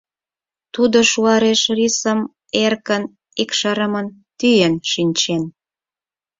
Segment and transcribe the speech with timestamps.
[0.73, 2.19] Тудо шуареш рисым
[2.65, 3.03] эркын,
[3.41, 4.07] икшырымын
[4.39, 5.43] тӱен шинчен.